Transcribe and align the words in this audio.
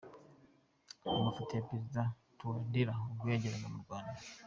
Amafoto 1.19 1.51
ya 1.53 1.65
Perezida 1.67 2.01
Touadera 2.37 2.93
ubwo 3.11 3.25
yageraga 3.33 3.67
mu 3.73 3.79
Rwanda. 3.85 4.19